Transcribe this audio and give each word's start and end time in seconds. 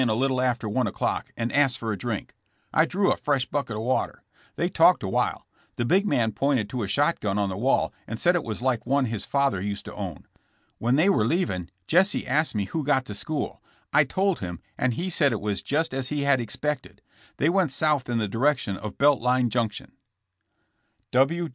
a 0.09 0.13
little 0.15 0.41
after 0.41 0.67
one 0.67 0.87
o^clock 0.87 1.25
and 1.37 1.51
asked 1.51 1.77
for 1.77 1.91
a 1.91 1.97
drink. 1.97 2.33
I 2.73 2.85
drew 2.87 3.11
a 3.11 3.17
fresh 3.17 3.45
bucket 3.45 3.75
of 3.75 3.83
water. 3.83 4.23
They 4.55 4.67
talked 4.69 5.03
awhile. 5.03 5.45
The 5.75 5.85
big 5.85 6.05
man 6.07 6.31
pointed 6.31 6.69
to 6.69 6.81
a 6.83 6.87
shot 6.87 7.19
gun 7.19 7.37
on 7.37 7.49
the 7.49 7.57
wall 7.57 7.93
and 8.07 8.19
said 8.19 8.35
it 8.35 8.43
was 8.43 8.61
like 8.63 8.85
one 8.87 9.05
his 9.05 9.25
father 9.25 9.61
used 9.61 9.85
to 9.85 9.93
own. 9.95 10.25
When 10.79 10.95
they 10.95 11.07
were 11.09 11.25
leaving 11.25 11.69
Jesse 11.87 12.25
asked 12.27 12.55
me 12.55 12.65
who 12.65 12.83
got 12.83 13.05
the 13.05 13.13
school. 13.13 13.61
I 13.93 14.03
told 14.05 14.39
him 14.39 14.59
and 14.77 14.93
he 14.95 15.09
said 15.11 15.33
it 15.33 15.41
was 15.41 15.61
just 15.61 15.93
as 15.93 16.09
he 16.09 16.23
had 16.23 16.39
expected. 16.41 17.01
They 17.37 17.49
went 17.49 17.71
south 17.73 18.09
in 18.09 18.17
the 18.17 18.27
direction 18.27 18.77
of 18.77 18.97
Belt 18.97 19.21
Line 19.21 19.49
junction." 19.49 19.91